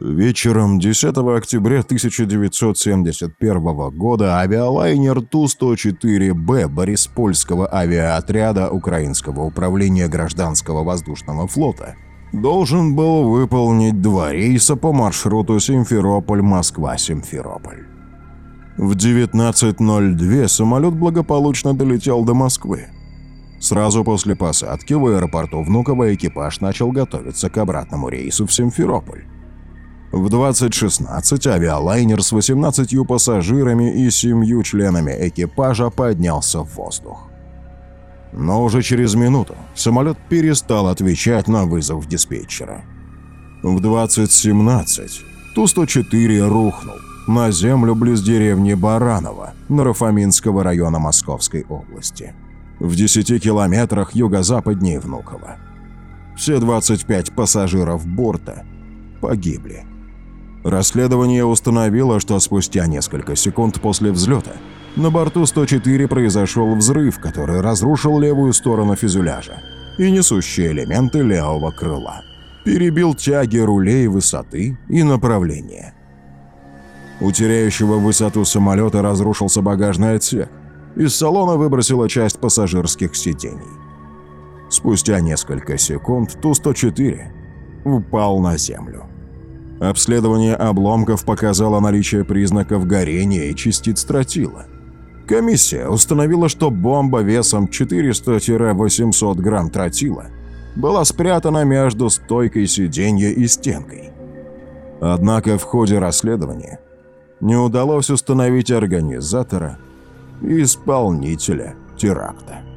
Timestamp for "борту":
65.10-65.46